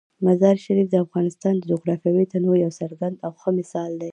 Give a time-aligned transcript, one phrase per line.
[0.25, 4.09] مزارشریف د افغانستان د جغرافیوي تنوع یو څرګند او ښه مثال دی.